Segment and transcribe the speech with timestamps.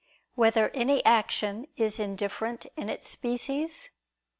[0.31, 3.91] 8] Whether Any Action Is Indifferent in Its Species?